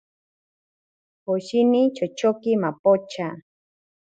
Poshini 1.25 1.81
chochoki 1.95 2.51
mapocha. 2.61 3.27